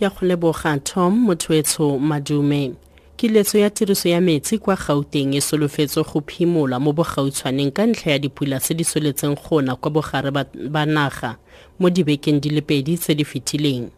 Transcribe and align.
ke 0.00 0.06
a 0.06 0.10
go 0.10 0.24
leboga 0.26 0.82
tom 0.82 1.26
mothoetsho 1.28 1.98
madume. 1.98 2.74
Kiletso 3.16 3.58
ya 3.58 3.70
tiriso 3.70 4.08
ya 4.08 4.20
metsi 4.20 4.58
kwa 4.58 4.76
gauteng 4.76 5.34
e 5.34 5.40
solofetswe 5.40 6.02
go 6.04 6.22
phimola 6.26 6.80
mo 6.80 6.92
bogautshwaneng 6.92 7.70
ka 7.70 7.86
ntlha 7.86 8.12
ya 8.12 8.18
dipula 8.18 8.60
tse 8.60 8.74
di 8.74 8.84
soletseng 8.84 9.36
gona 9.36 9.76
kwa 9.76 9.90
bogare 9.90 10.30
ba 10.70 10.86
naga 10.86 11.36
mo 11.78 11.90
dibekeng 11.90 12.40
di 12.40 12.48
le 12.48 12.60
pedi 12.62 12.96
tse 12.96 13.14
di 13.14 13.24
fetileng. 13.24 13.90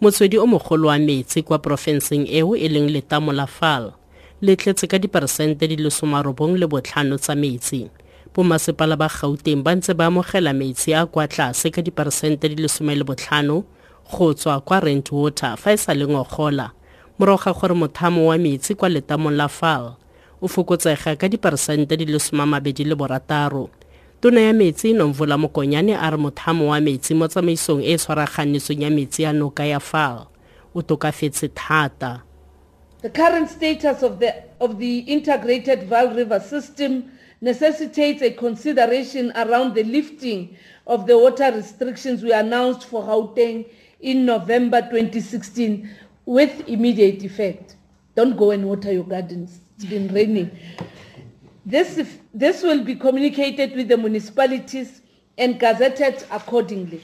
Motswedi 0.00 0.38
o 0.38 0.46
mogolo 0.46 0.88
wa 0.88 0.98
metsi 0.98 1.42
kwa 1.42 1.58
porofenseng 1.58 2.24
eo 2.32 2.56
e 2.56 2.68
leng 2.68 2.88
letamo 2.88 3.32
la 3.32 3.46
fal 3.46 3.92
le 4.40 4.56
tletse 4.56 4.88
ka 4.88 4.96
diperesente 4.98 5.68
di 5.68 5.76
le 5.76 5.90
somarobong 5.90 6.56
le 6.56 6.66
botlhano 6.66 7.18
tsa 7.20 7.34
metsi. 7.36 7.90
Bomasepala 8.34 8.96
ba 8.96 9.12
gauteng 9.12 9.60
ba 9.60 9.76
ntse 9.76 9.92
ba 9.92 10.06
amogela 10.08 10.56
metsi 10.56 10.94
a 10.96 11.04
kwa 11.04 11.28
tlase 11.28 11.68
ka 11.68 11.82
diperesente 11.84 12.48
di 12.48 12.56
le 12.56 12.68
some 12.68 12.94
le 12.96 13.04
botlhano 13.04 13.64
go 14.10 14.34
tswa 14.34 14.60
kwa 14.60 14.80
rand 14.80 15.08
water 15.12 15.56
fa 15.56 15.72
e 15.72 15.76
sa 15.76 15.94
le 15.94 16.06
ngogola 16.06 16.70
morago 17.18 17.44
ga 17.44 17.52
gore 17.52 17.74
mothamo 17.74 18.26
wa 18.26 18.38
metsi 18.38 18.74
kwa 18.74 18.88
letamong 18.88 19.36
la 19.36 19.48
fal 19.48 19.94
o 20.42 20.48
fokotsega 20.48 21.16
ka 21.16 21.28
diperesente 21.28 21.96
di 21.96 22.04
le 22.04 22.18
somamabedi 22.18 22.84
le 22.84 22.94
borataro. 22.96 23.68
Tona 24.20 24.40
ya 24.40 24.52
metsi 24.52 24.92
nomvula 24.92 25.38
mokonyane 25.38 25.96
a 25.96 26.10
re 26.10 26.16
mothamo 26.16 26.68
wa 26.68 26.80
metsi 26.80 27.14
mo 27.14 27.28
tsamaisong 27.28 27.84
e 27.84 27.92
e 27.92 27.96
tshwaraganetsong 27.96 28.82
ya 28.82 28.90
metsi 28.90 29.22
ya 29.22 29.32
noka 29.32 29.64
ya 29.64 29.80
fal 29.80 30.26
o 30.74 30.82
tokafetse 30.82 31.48
thata. 31.54 32.22
The 33.02 33.10
current 33.10 33.48
status 33.48 34.02
of 34.02 34.18
the, 34.20 34.34
of 34.60 34.78
the 34.78 34.98
integrated 35.08 35.88
Vaal 35.88 36.14
River 36.16 36.40
system 36.40 37.04
necessitates 37.40 38.22
a 38.22 38.30
consideration 38.30 39.32
around 39.34 39.74
the 39.74 39.84
lifting 39.84 40.56
of 40.86 41.06
the 41.06 41.16
water 41.16 41.50
restrictions 41.52 42.22
we 42.22 42.32
announced 42.32 42.84
for 42.84 43.02
Gauteng 43.02 43.66
in 44.00 44.26
November 44.26 44.80
2016 44.82 45.88
with 46.26 46.68
immediate 46.68 47.22
effect. 47.22 47.76
Don't 48.14 48.36
go 48.36 48.50
and 48.50 48.66
water 48.66 48.92
your 48.92 49.04
gardens. 49.04 49.60
It's 49.76 49.84
been 49.86 50.08
raining. 50.12 50.50
This, 51.64 52.18
this 52.34 52.62
will 52.62 52.84
be 52.84 52.94
communicated 52.96 53.76
with 53.76 53.88
the 53.88 53.96
municipalities 53.96 55.00
and 55.38 55.58
gazetted 55.60 56.24
accordingly. 56.30 57.02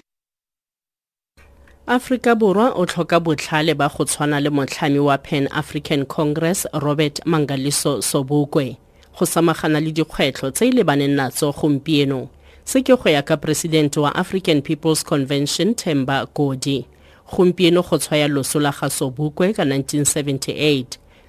aforika 1.87 2.35
borwa 2.35 2.73
o 2.75 2.87
tlhoka 2.87 3.21
botlhale 3.21 3.75
ba 3.75 3.89
go 3.89 4.05
tshwana 4.05 4.41
le 4.43 4.51
motlhami 4.51 4.99
wa 4.99 5.17
pan 5.19 5.47
african 5.53 6.05
congress 6.05 6.67
robert 6.83 7.21
mangaliso 7.25 8.03
sobukwe 8.03 8.77
go 9.19 9.27
samagana 9.27 9.81
le 9.81 9.93
dikgwetlho 9.93 10.51
tse 10.51 10.69
e 10.69 10.73
lebaneng 10.73 11.17
natso 11.17 11.53
gompieno. 11.53 12.29
Se 12.65 12.83
ke 12.83 12.93
go 12.97 13.09
ya 13.09 13.23
ka 13.23 13.37
poresidente 13.37 14.01
wa 14.01 14.15
african 14.15 14.61
people's 14.63 15.03
convention 15.03 15.75
temba 15.75 16.27
godi. 16.35 16.85
Gompieno 17.33 17.83
go 17.83 17.99
tshwaya 17.99 18.29
loso 18.29 18.61
la 18.61 18.71
ga 18.71 18.91
sobukwe 18.91 19.53
ka 19.57 19.65
1978 19.65 20.85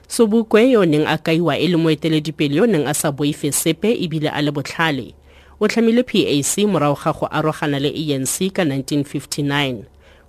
sobukwe 0.07 0.71
yo 0.71 0.85
neng 0.85 1.07
a 1.07 1.17
kaiwa 1.17 1.57
e 1.57 1.67
le 1.67 1.77
moeteledipele 1.77 2.55
yo 2.55 2.65
neng 2.67 2.87
a 2.87 2.93
sa 2.93 3.11
boife 3.11 3.51
sepe 3.51 3.95
ebile 4.03 4.29
a 4.29 4.41
le 4.41 4.51
botlhale. 4.51 5.13
O 5.59 5.67
tlhamile 5.67 6.03
pac 6.03 6.57
morago 6.67 6.99
ga 7.03 7.11
go 7.13 7.27
arogana 7.31 7.79
le 7.79 7.89
anc 7.89 8.51
ka 8.53 8.63
1959 8.63 9.83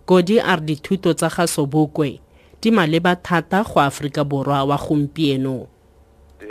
godi 0.06 0.38
a 0.40 0.56
re 0.56 0.62
dithuto 0.62 1.14
tsa 1.14 1.28
ga 1.28 1.46
sobukwe 1.46 2.20
di 2.62 2.70
maleba 2.70 3.16
thata 3.16 3.62
go 3.62 3.80
aforika 3.80 4.24
borwa 4.24 4.64
wa 4.64 4.76
gompieno 4.76 5.66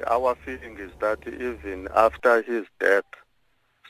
our 0.08 0.36
feeling 0.44 0.78
is 0.80 0.92
that 1.02 1.20
even 1.28 1.88
after 1.96 2.42
his 2.42 2.66
death 2.80 3.06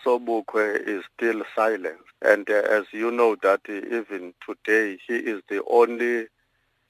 sobukwe 0.06 0.88
is 0.88 1.04
still 1.16 1.44
silent 1.56 1.98
and 2.22 2.50
uh, 2.50 2.54
as 2.70 2.86
you 2.92 3.12
know 3.12 3.36
that 3.42 3.62
uh, 3.70 3.74
even 3.74 4.34
today 4.46 4.98
he 5.08 5.16
is 5.16 5.42
the 5.50 5.64
only 5.70 6.28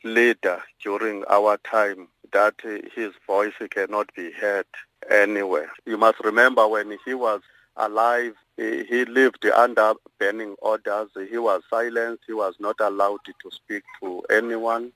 leader 0.03 0.61
during 0.83 1.23
our 1.29 1.57
time 1.57 2.07
that 2.33 2.55
uh, 2.65 2.77
his 2.95 3.13
voice 3.25 3.53
cannot 3.71 4.13
be 4.15 4.31
heard 4.31 4.65
anywhere 5.09 5.71
you 5.85 5.97
must 5.97 6.19
remember 6.23 6.67
when 6.67 6.97
he 7.05 7.13
was 7.13 7.41
alive 7.77 8.33
he 8.57 9.05
lived 9.05 9.45
under 9.45 9.93
banning 10.19 10.55
orders. 10.63 11.09
He 11.29 11.37
was 11.37 11.61
silenced. 11.69 12.23
He 12.25 12.33
was 12.33 12.55
not 12.59 12.77
allowed 12.79 13.19
to 13.25 13.51
speak 13.51 13.83
to 14.01 14.23
anyone. 14.31 14.91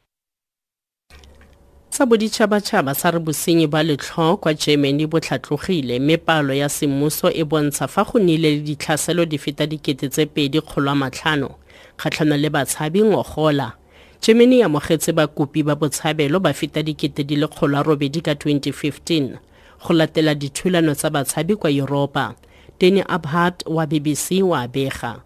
Sa 1.92 2.06
boditšhabatšhaba 2.06 2.96
sa 2.96 3.12
re 3.12 3.20
bosenyi 3.20 3.68
ba 3.68 3.84
letlho 3.84 4.38
kwa 4.38 4.54
germany 4.54 5.06
bo 5.08 5.20
tlhatlogile 5.20 6.00
mme 6.00 6.18
palo 6.18 6.54
ya 6.54 6.70
semmuso 6.70 7.28
e 7.32 7.44
bontsha 7.44 7.88
fa 7.88 8.04
go 8.04 8.20
nnile 8.20 8.56
le 8.56 8.62
ditlhaselo 8.64 9.26
di 9.26 9.38
feta 9.38 9.68
dikete 9.68 10.10
tse 10.10 10.26
pedi 10.26 10.62
kgolo 10.62 10.92
a 10.92 10.96
matlhano 10.96 11.50
kgatlhano 11.98 12.38
le 12.38 12.50
batshabi 12.50 13.04
ngogola 13.04 13.74
germany 14.22 14.56
e 14.60 14.64
amogetse 14.64 15.12
bakopi 15.12 15.64
ba 15.64 15.76
botshabelo 15.76 16.40
ba 16.40 16.54
feta 16.54 16.80
dikete 16.84 17.24
di 17.24 17.36
le 17.36 17.48
kgolo 17.48 17.78
a 17.78 17.84
robedi 17.84 18.22
ka 18.22 18.34
2015 18.34 19.38
go 19.84 19.94
latela 19.94 20.36
dithulano 20.36 20.96
tsa 20.96 21.10
batshabi 21.10 21.56
kwa 21.56 21.72
europa 21.72 22.36
Danny 22.82 23.04
Abhart 23.08 23.64
wa 23.68 23.86
BBC 23.86 24.42
wa 24.42 24.68
bega. 24.68 25.22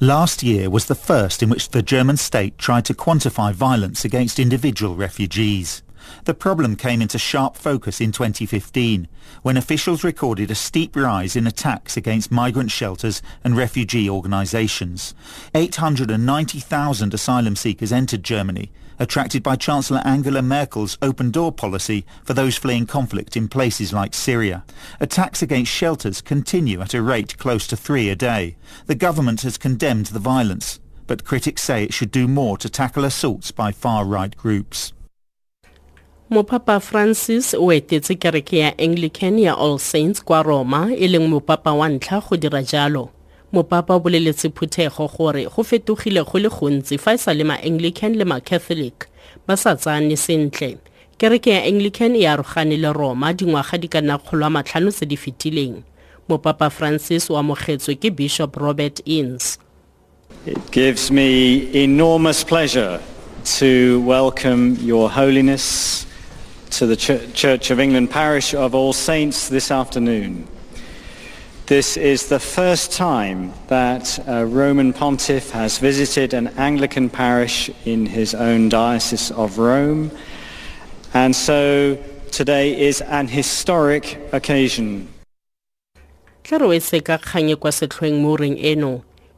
Last 0.00 0.42
year 0.42 0.70
was 0.70 0.86
the 0.86 0.94
first 0.94 1.42
in 1.42 1.50
which 1.50 1.68
the 1.68 1.82
German 1.82 2.16
state 2.16 2.56
tried 2.56 2.86
to 2.86 2.94
quantify 2.94 3.52
violence 3.52 4.02
against 4.02 4.38
individual 4.38 4.94
refugees. 4.96 5.82
The 6.24 6.34
problem 6.34 6.76
came 6.76 7.02
into 7.02 7.18
sharp 7.18 7.56
focus 7.56 8.00
in 8.00 8.12
2015 8.12 9.08
when 9.42 9.56
officials 9.56 10.04
recorded 10.04 10.50
a 10.50 10.54
steep 10.54 10.96
rise 10.96 11.36
in 11.36 11.46
attacks 11.46 11.96
against 11.96 12.30
migrant 12.30 12.70
shelters 12.70 13.22
and 13.44 13.56
refugee 13.56 14.08
organizations. 14.08 15.14
890,000 15.54 17.14
asylum 17.14 17.56
seekers 17.56 17.92
entered 17.92 18.22
Germany, 18.22 18.70
attracted 18.98 19.42
by 19.42 19.56
Chancellor 19.56 20.02
Angela 20.04 20.42
Merkel's 20.42 20.98
open 21.02 21.30
door 21.30 21.52
policy 21.52 22.04
for 22.24 22.34
those 22.34 22.56
fleeing 22.56 22.86
conflict 22.86 23.36
in 23.36 23.48
places 23.48 23.92
like 23.92 24.14
Syria. 24.14 24.64
Attacks 25.00 25.42
against 25.42 25.72
shelters 25.72 26.20
continue 26.20 26.80
at 26.80 26.94
a 26.94 27.02
rate 27.02 27.36
close 27.38 27.66
to 27.68 27.76
three 27.76 28.08
a 28.08 28.16
day. 28.16 28.56
The 28.86 28.94
government 28.94 29.42
has 29.42 29.58
condemned 29.58 30.06
the 30.06 30.18
violence, 30.18 30.80
but 31.06 31.24
critics 31.24 31.62
say 31.62 31.84
it 31.84 31.94
should 31.94 32.10
do 32.10 32.26
more 32.26 32.56
to 32.58 32.68
tackle 32.68 33.04
assaults 33.04 33.50
by 33.50 33.72
far-right 33.72 34.36
groups. 34.36 34.92
Mopapa 36.30 36.80
francis 36.80 37.54
o 37.54 37.72
etetse 37.72 38.14
kereke 38.14 38.58
ya 38.58 38.78
anglican 38.78 39.38
ya 39.38 39.54
all 39.54 39.78
saints 39.78 40.24
kwa 40.24 40.42
roma 40.42 40.90
e 40.98 41.08
leng 41.08 41.28
mopapa 41.28 41.72
wa 41.72 41.88
ntlha 41.88 42.20
go 42.20 42.36
dira 42.36 42.62
jalo. 42.62 43.10
Mopapa 43.52 43.94
o 43.94 44.00
boleletse 44.00 44.50
phuthego 44.50 45.08
gore 45.08 45.44
go 45.44 45.62
fetogile 45.62 46.24
go 46.24 46.38
le 46.38 46.48
gontsi 46.48 46.98
fa 46.98 47.14
e 47.14 47.18
sa 47.18 47.32
le 47.32 47.44
ma-anglican 47.44 48.18
le 48.18 48.24
ma-catholic 48.24 49.06
ba 49.46 49.56
sa 49.56 49.76
tsane 49.76 50.16
sentle. 50.16 50.78
Kereke 51.18 51.50
ya 51.50 51.62
anglican 51.62 52.16
e 52.16 52.26
arogane 52.26 52.76
le 52.76 52.92
roma 52.92 53.32
dingwaga 53.32 53.78
di 53.78 53.88
ka 53.88 54.00
nna 54.00 54.18
kgolo 54.18 54.46
a 54.46 54.50
matlhano 54.50 54.90
tse 54.90 55.06
di 55.06 55.16
fetileng. 55.16 55.82
Mopapa 56.28 56.70
francis 56.70 57.30
o 57.30 57.38
amogetswe 57.38 57.94
ke 57.94 58.10
bishop 58.10 58.56
robert 58.56 59.00
ins 59.06 59.58
It 60.44 60.58
gives 60.72 61.10
me 61.10 61.70
enormous 61.72 62.42
pleasure 62.42 63.00
to 63.58 64.00
welcome 64.00 64.74
your 64.82 65.08
holiness 65.08 66.05
to 66.76 66.86
the 66.86 66.96
Ch- 66.96 67.32
Church 67.32 67.70
of 67.70 67.80
England 67.80 68.10
parish 68.10 68.52
of 68.52 68.74
All 68.74 68.92
Saints 68.92 69.48
this 69.48 69.70
afternoon. 69.70 70.46
This 71.64 71.96
is 71.96 72.28
the 72.28 72.38
first 72.38 72.92
time 72.92 73.54
that 73.68 74.22
a 74.28 74.44
Roman 74.44 74.92
pontiff 74.92 75.52
has 75.52 75.78
visited 75.78 76.34
an 76.34 76.48
Anglican 76.58 77.08
parish 77.08 77.70
in 77.86 78.04
his 78.04 78.34
own 78.34 78.68
diocese 78.68 79.30
of 79.30 79.56
Rome. 79.56 80.10
And 81.14 81.34
so 81.34 81.96
today 82.30 82.78
is 82.78 83.00
an 83.00 83.28
historic 83.28 84.18
occasion. 84.34 85.08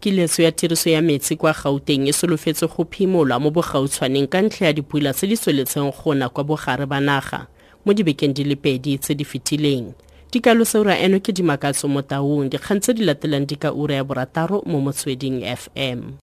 Kiletso 0.00 0.42
ya 0.42 0.52
tiriso 0.52 0.90
ya 0.90 1.02
metsi 1.02 1.36
kwa 1.36 1.52
gauteng 1.52 2.08
e 2.08 2.12
solofetse 2.12 2.66
go 2.66 2.84
phimolwa 2.90 3.40
mo 3.40 3.50
bogautshwaneng 3.50 4.26
ka 4.28 4.42
ntlha 4.42 4.66
ya 4.66 4.72
dipula 4.72 5.12
tse 5.12 5.26
di 5.26 5.36
tsweletseng 5.36 5.92
gona 5.92 6.28
kwa 6.28 6.44
bogare 6.44 6.86
ba 6.86 7.00
naga 7.00 7.46
mo 7.84 7.92
dibekeng 7.94 8.34
di 8.34 8.44
le 8.44 8.56
pedi 8.56 8.98
tse 8.98 9.14
di 9.14 9.24
fetileng. 9.24 9.94
Dikaloseura 10.28 10.98
eno 11.00 11.20
ke 11.24 11.32
dimakatso 11.32 11.88
mo 11.88 12.02
taung 12.04 12.52
dikgang 12.52 12.84
tse 12.84 12.92
di 12.92 13.02
latelang 13.04 13.48
di 13.48 13.56
ka 13.56 13.72
ura 13.72 13.96
ya 13.96 14.04
borataro 14.04 14.60
mo 14.68 14.76
motsweding 14.80 15.40
fm 15.40 16.20